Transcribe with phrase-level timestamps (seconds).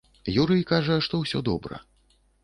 [0.43, 1.79] Юрый кажа, што ўсё добра.